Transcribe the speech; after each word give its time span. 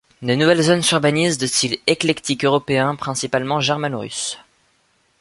De 0.23 0.33
nouvelles 0.33 0.63
zones 0.63 0.81
s'urbanisent, 0.81 1.37
de 1.37 1.45
style 1.45 1.77
éclectique 1.85 2.43
européen, 2.43 2.95
principalement 2.95 3.59
germano-russe. 3.59 4.39